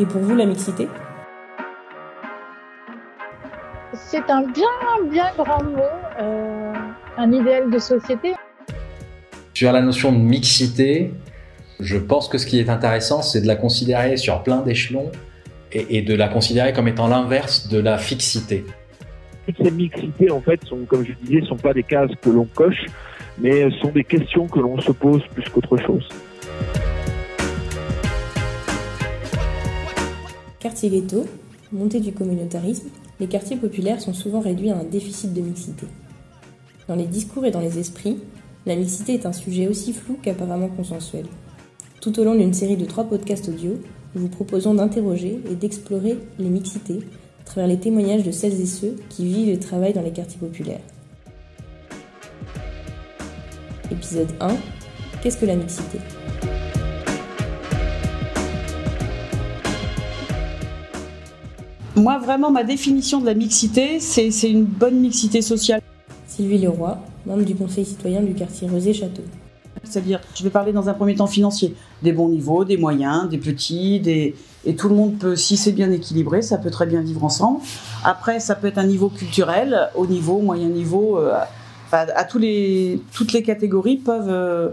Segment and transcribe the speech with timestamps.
[0.00, 0.88] Et pour vous, la mixité
[3.92, 4.64] C'est un bien,
[5.10, 5.82] bien grand mot,
[6.18, 6.72] euh,
[7.18, 8.32] un idéal de société.
[9.52, 11.12] Sur la notion de mixité,
[11.80, 15.12] je pense que ce qui est intéressant, c'est de la considérer sur plein d'échelons
[15.70, 18.64] et, et, de la considérer comme étant l'inverse de la fixité.
[19.46, 22.46] Toutes ces mixités, en fait, sont, comme je disais, sont pas des cases que l'on
[22.46, 22.86] coche,
[23.36, 26.08] mais sont des questions que l'on se pose plus qu'autre chose.
[30.60, 31.24] Quartier ghetto,
[31.72, 35.86] montée du communautarisme, les quartiers populaires sont souvent réduits à un déficit de mixité.
[36.86, 38.18] Dans les discours et dans les esprits,
[38.66, 41.24] la mixité est un sujet aussi flou qu'apparemment consensuel.
[42.02, 43.80] Tout au long d'une série de trois podcasts audio,
[44.14, 46.98] nous vous proposons d'interroger et d'explorer les mixités
[47.40, 50.40] à travers les témoignages de celles et ceux qui vivent et travaillent dans les quartiers
[50.40, 50.82] populaires.
[53.90, 54.56] Épisode 1
[55.22, 55.98] Qu'est-ce que la mixité?
[61.96, 65.82] Moi, vraiment, ma définition de la mixité, c'est une bonne mixité sociale.
[66.26, 69.22] Sylvie Leroy, membre du conseil citoyen du quartier Rosé-Château.
[69.82, 73.38] C'est-à-dire, je vais parler dans un premier temps financier, des bons niveaux, des moyens, des
[73.38, 74.36] petits, des...
[74.64, 77.60] et tout le monde peut, si c'est bien équilibré, ça peut très bien vivre ensemble.
[78.04, 81.32] Après, ça peut être un niveau culturel, haut niveau, moyen niveau, euh,
[81.92, 84.68] à tous les, toutes les catégories peuvent, euh,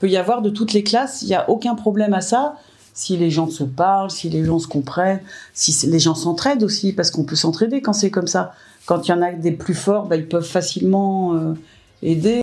[0.00, 2.56] peut y avoir de toutes les classes, il n'y a aucun problème à ça.
[2.98, 5.20] Si les gens se parlent, si les gens se comprennent,
[5.54, 8.50] si les gens s'entraident aussi, parce qu'on peut s'entraider quand c'est comme ça.
[8.86, 11.54] Quand il y en a des plus forts, bah, ils peuvent facilement euh,
[12.02, 12.42] aider.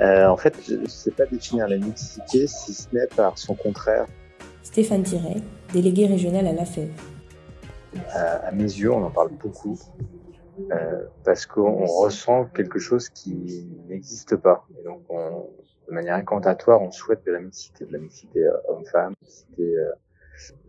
[0.00, 3.54] Euh, en fait, je ne sais pas définir la mixité si ce n'est par son
[3.54, 4.06] contraire.
[4.64, 5.40] Stéphane Tiret,
[5.72, 6.90] délégué régional à la FEV.
[8.10, 9.78] À, à mes yeux, on en parle beaucoup
[10.72, 14.66] euh, parce qu'on ressent quelque chose qui n'existe pas.
[14.80, 15.46] Et donc, on,
[15.88, 18.44] de manière incantatoire, on souhaite de la mixité, de la mixité
[18.78, 19.92] euh, homme-femme, mixité euh,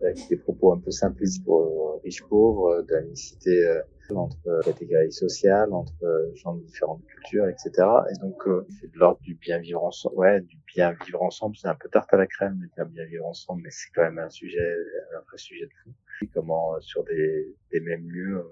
[0.02, 3.82] avec des propos un peu simplistes pour euh, riches-pauvres, de la mixité euh,
[4.14, 7.70] entre catégories sociales, entre gens de différentes cultures, etc.
[8.10, 8.42] Et donc,
[8.80, 10.16] c'est de l'ordre du bien vivre ensemble.
[10.16, 13.26] Ouais, du bien vivre ensemble, c'est un peu tarte à la crème, de bien vivre
[13.26, 14.74] ensemble, mais c'est quand même un sujet,
[15.16, 15.94] un vrai sujet de fond.
[16.34, 18.44] Comment, sur des, des mêmes lieux,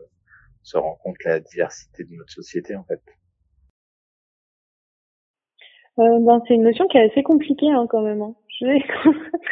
[0.63, 3.01] se rend compte la diversité de notre société, en fait.
[5.99, 8.23] Euh, ben, c'est une notion qui est assez compliquée hein, quand même.
[8.23, 8.35] Hein.
[8.61, 8.67] Je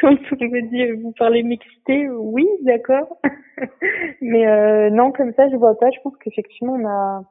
[0.01, 3.19] quand on me dit vous parlez mixité, oui, d'accord.
[4.21, 5.91] Mais euh, non, comme ça, je vois pas.
[5.91, 7.23] Je pense qu'effectivement, on a,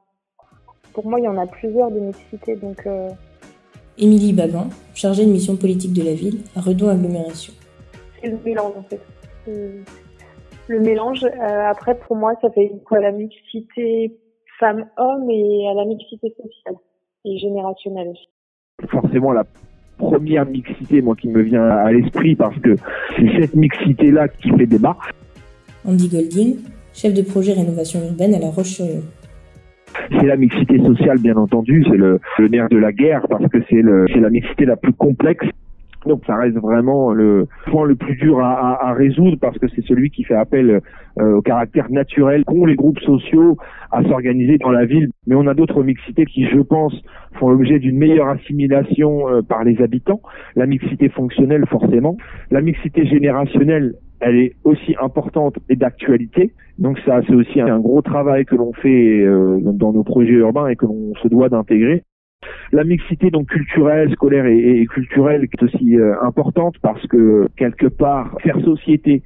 [0.93, 2.55] pour moi, il y en a plusieurs de mixité.
[2.57, 3.09] Donc, euh...
[3.97, 7.53] Émilie Babin, chargée de mission politique de la ville à Redon Agglomération.
[8.21, 8.99] C'est le mélange en fait.
[10.67, 11.23] Le mélange.
[11.69, 14.17] Après, pour moi, ça fait quoi la mixité
[14.59, 16.75] femme-homme et à la mixité sociale
[17.23, 18.27] et générationnelle aussi
[18.90, 19.46] forcément la
[19.97, 22.75] première mixité, moi, qui me vient à l'esprit, parce que
[23.16, 24.97] c'est cette mixité-là qui fait débat.
[25.88, 26.58] Andy Golding,
[26.94, 29.03] chef de projet rénovation urbaine à La Roche-sur-Yon.
[30.19, 33.59] C'est la mixité sociale, bien entendu, c'est le, le, nerf de la guerre, parce que
[33.69, 35.46] c'est la mixité la plus complexe.
[36.05, 39.67] Donc ça reste vraiment le point le plus dur à, à, à résoudre parce que
[39.69, 40.81] c'est celui qui fait appel
[41.19, 43.57] euh, au caractère naturel qu'ont les groupes sociaux
[43.91, 45.09] à s'organiser dans la ville.
[45.27, 46.94] Mais on a d'autres mixités qui, je pense,
[47.39, 50.21] font l'objet d'une meilleure assimilation euh, par les habitants.
[50.55, 52.17] La mixité fonctionnelle, forcément.
[52.51, 56.53] La mixité générationnelle, elle est aussi importante et d'actualité.
[56.79, 60.67] Donc ça, c'est aussi un gros travail que l'on fait euh, dans nos projets urbains
[60.67, 62.03] et que l'on se doit d'intégrer.
[62.72, 68.35] La mixité donc culturelle, scolaire et, culturelle est aussi euh, importante parce que quelque part
[68.41, 69.23] faire société,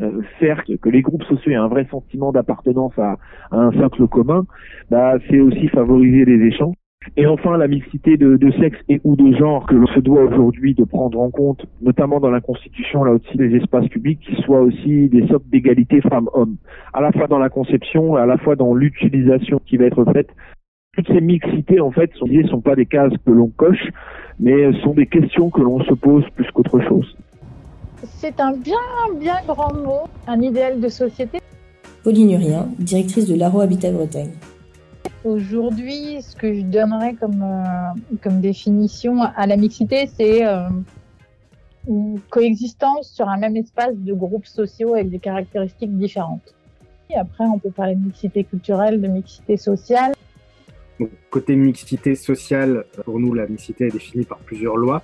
[0.00, 3.16] euh, faire que, les groupes sociaux aient un vrai sentiment d'appartenance à,
[3.50, 4.44] un socle commun,
[4.90, 6.76] bah, c'est aussi favoriser les échanges.
[7.16, 10.22] Et enfin, la mixité de, de sexe et ou de genre que l'on se doit
[10.22, 14.40] aujourd'hui de prendre en compte, notamment dans la Constitution, là aussi, des espaces publics qui
[14.42, 16.58] soient aussi des socles d'égalité femmes-hommes,
[16.92, 20.28] à la fois dans la conception, à la fois dans l'utilisation qui va être faite
[20.94, 23.88] toutes ces mixités, en fait, sont, sont pas des cases que l'on coche,
[24.38, 27.16] mais sont des questions que l'on se pose plus qu'autre chose.
[28.04, 28.74] C'est un bien,
[29.18, 31.38] bien grand mot, un idéal de société.
[32.04, 34.32] Pauline Urien, directrice de l'Aro Habitat Bretagne.
[35.24, 40.68] Aujourd'hui, ce que je donnerais comme, euh, comme définition à la mixité, c'est euh,
[41.88, 46.54] une coexistence sur un même espace de groupes sociaux avec des caractéristiques différentes.
[47.08, 50.12] Et après, on peut parler de mixité culturelle, de mixité sociale.
[51.00, 55.02] Donc, côté mixité sociale, pour nous, la mixité est définie par plusieurs lois.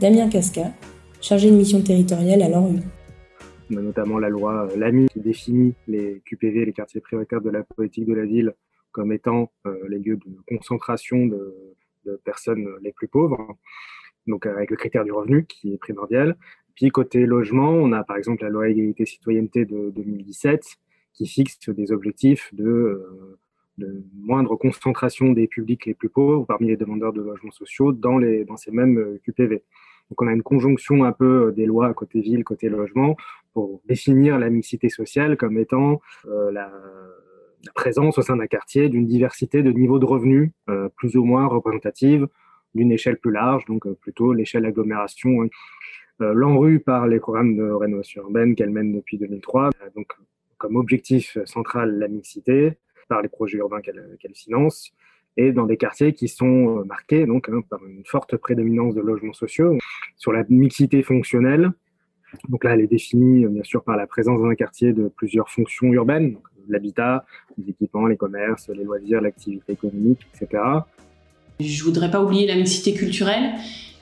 [0.00, 0.72] Damien Casca,
[1.20, 2.80] chargé de mission territoriale à l'ANRU.
[3.70, 7.64] On a notamment la loi LAMI qui définit les QPV, les quartiers prioritaires de la
[7.64, 8.54] politique de la ville,
[8.92, 11.54] comme étant euh, les lieux de concentration de,
[12.04, 13.56] de, personnes les plus pauvres,
[14.26, 16.36] donc avec le critère du revenu qui est primordial.
[16.74, 20.64] Puis côté logement, on a par exemple la loi égalité citoyenneté de 2017
[21.14, 23.38] qui fixe des objectifs de, euh,
[23.78, 28.18] de, moindre concentration des publics les plus pauvres parmi les demandeurs de logements sociaux dans,
[28.18, 29.62] les, dans ces mêmes euh, QPV.
[30.10, 33.16] Donc on a une conjonction un peu des lois côté ville, côté logement,
[33.52, 36.70] pour définir la mixité sociale comme étant euh, la,
[37.64, 41.24] la, présence au sein d'un quartier d'une diversité de niveaux de revenus euh, plus ou
[41.24, 42.28] moins représentative
[42.74, 45.42] d'une échelle plus large, donc euh, plutôt l'échelle agglomération.
[45.42, 45.48] Hein.
[46.20, 50.12] Euh, L'ANRU par les programmes de rénovation urbaine qu'elle mène depuis 2003, donc
[50.58, 54.92] comme objectif central la mixité par les projets urbains qu'elle qu finance
[55.36, 59.34] et dans des quartiers qui sont marqués donc hein, par une forte prédominance de logements
[59.34, 59.76] sociaux.
[60.16, 61.72] Sur la mixité fonctionnelle,
[62.48, 65.50] donc là, elle est définie bien sûr par la présence dans un quartier de plusieurs
[65.50, 66.36] fonctions urbaines,
[66.68, 67.24] l'habitat,
[67.58, 70.62] les équipements, les commerces, les loisirs, l'activité économique, etc.
[71.60, 73.52] Je voudrais pas oublier la mixité culturelle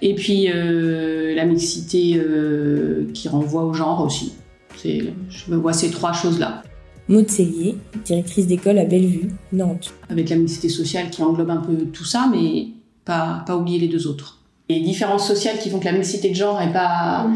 [0.03, 4.35] et puis euh, la mixité euh, qui renvoie au genre aussi.
[4.83, 6.62] Je me vois ces trois choses-là.
[7.09, 9.93] Maud Cellier, directrice d'école à Bellevue, Nantes.
[10.09, 12.69] Avec la mixité sociale qui englobe un peu tout ça, mais
[13.05, 14.41] pas, pas oublier les deux autres.
[14.71, 17.29] Les différences sociales qui font que la mixité de genre est pas,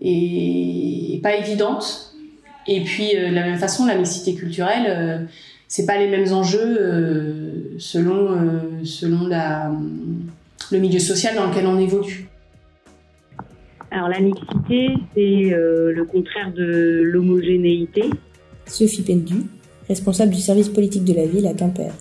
[0.00, 2.14] est, est pas évidente.
[2.66, 5.24] Et puis, euh, de la même façon, la mixité culturelle, euh,
[5.68, 9.70] c'est pas les mêmes enjeux euh, selon, euh, selon la,
[10.72, 12.28] le milieu social dans lequel on évolue.
[13.90, 18.10] Alors la mixité, c'est euh, le contraire de l'homogénéité.
[18.66, 19.44] Sophie Pendu,
[19.88, 21.92] responsable du service politique de la ville à Quimper.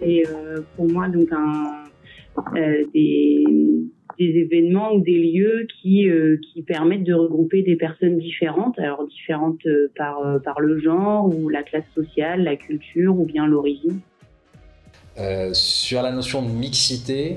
[0.00, 1.84] C'est euh, pour moi donc un,
[2.56, 3.44] euh, des,
[4.18, 9.06] des, événements ou des lieux qui, euh, qui permettent de regrouper des personnes différentes, alors
[9.06, 9.62] différentes
[9.96, 14.00] par, par le genre ou la classe sociale, la culture ou bien l'origine.
[15.52, 17.36] sur la notion de mixité,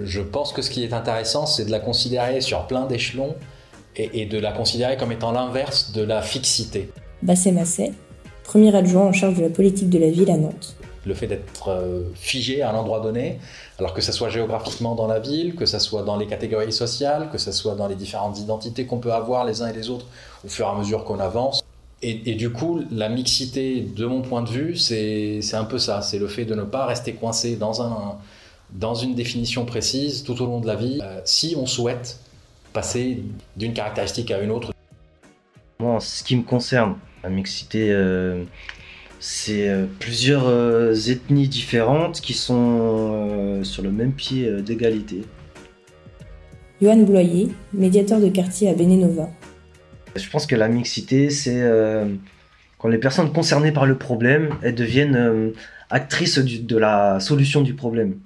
[0.00, 3.34] je pense que ce qui est intéressant, c'est de la considérer sur plein d'échelons
[3.96, 6.88] et, et, de la considérer comme étant l'inverse de la fixité.
[7.22, 7.92] Bassem Masset,
[8.44, 10.74] premier adjoint en charge de la politique de la ville à Nantes.
[11.06, 13.38] Le fait d'être euh, figé à un endroit donné,
[13.78, 17.28] alors que ce soit géographiquement dans la ville, que ce soit dans les catégories sociales,
[17.30, 20.06] que ce soit dans les différentes identités qu'on peut avoir les uns et les autres
[20.44, 21.62] au fur et à mesure qu'on avance.
[22.02, 26.02] Et, et, du coup, la mixité, de mon point de vue, c'est un peu ça.
[26.02, 28.18] C'est le fait de ne pas rester coincé dans un,
[28.72, 32.18] dans une définition précise tout au long de la vie, euh, si on souhaite
[32.72, 33.22] passer
[33.56, 34.72] d'une caractéristique à une autre.
[35.78, 38.44] Moi, en ce qui me concerne, la mixité, euh,
[39.20, 45.22] c'est euh, plusieurs euh, ethnies différentes qui sont sur le même pied d'égalité.
[46.80, 49.28] Johan Bloyer, médiateur de quartier à Benenova.
[50.16, 51.62] Je pense que la mixité, c'est
[52.78, 55.52] quand les personnes concernées par le problème, elles deviennent
[55.90, 58.16] actrices du, de la solution du problème.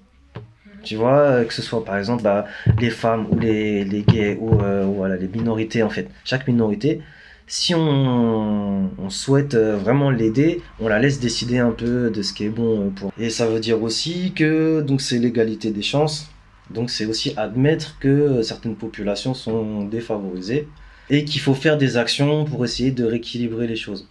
[0.86, 2.46] Tu vois, que ce soit par exemple bah,
[2.78, 6.08] les femmes ou les, les gays ou, euh, ou, voilà, les minorités en fait.
[6.24, 7.02] Chaque minorité,
[7.46, 12.48] si on, souhaite vraiment l'aider, on la laisse décider un peu de ce qui est
[12.48, 13.12] bon pour.
[13.18, 16.28] Et ça veut dire aussi que donc c'est l'égalité des chances.
[16.70, 20.66] Donc c'est aussi admettre que certaines populations sont défavorisées
[21.08, 24.08] et qu'il faut faire des actions pour essayer de rééquilibrer les choses.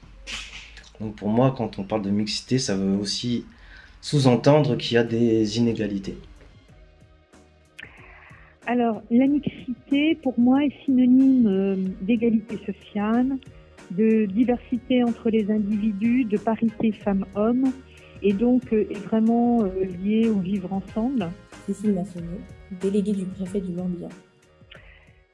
[1.02, 3.46] Donc pour moi, quand on parle de mixité, ça veut aussi
[4.02, 6.18] sous-entendre qu'il y a des inégalités.
[8.68, 13.38] Alors, la mixité, pour moi, est synonyme euh, d'égalité sociale,
[13.92, 17.72] de diversité entre les individus, de parité femmes-hommes,
[18.22, 21.28] et donc euh, est vraiment euh, liée au vivre ensemble.
[21.68, 22.40] Cécile Massonneau,
[22.82, 23.74] déléguée du préfet du.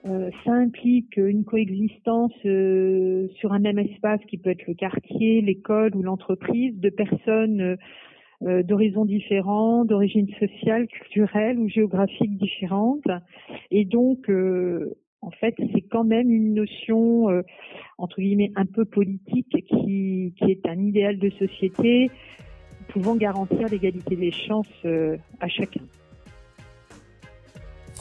[0.08, 5.96] Euh, ça implique une coexistence sur un même espace qui peut être le quartier, l'école
[5.96, 7.78] ou l'entreprise de personnes
[8.44, 13.08] euh, d'horizons différents, d'origines sociales, culturelles ou géographiques différentes.
[13.70, 17.44] Et donc, euh, en fait, c'est quand même une notion, euh,
[17.98, 22.10] entre guillemets, un peu politique qui, qui est un idéal de société
[22.88, 24.86] pouvant garantir l'égalité des chances
[25.40, 25.82] à chacun.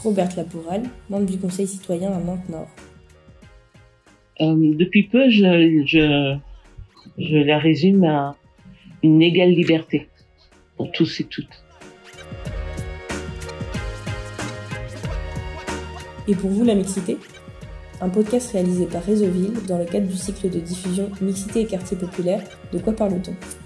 [0.03, 2.67] Robert Laporal, membre du Conseil citoyen à Nantes-Nord.
[4.41, 6.35] Euh, depuis peu, je, je,
[7.19, 8.35] je la résume à
[9.03, 10.07] une égale liberté
[10.87, 11.63] tous et toutes.
[16.27, 17.17] Et pour vous, la mixité?
[17.99, 21.97] Un podcast réalisé par Réseauville dans le cadre du cycle de diffusion Mixité et quartier
[21.97, 23.60] populaire, de quoi parle-t-on?